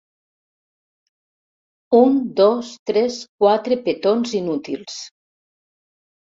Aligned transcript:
Un 1.97 2.15
dos 2.39 2.71
tres 2.91 3.19
quatre 3.45 3.79
petons 3.85 4.35
inútils. 4.41 4.99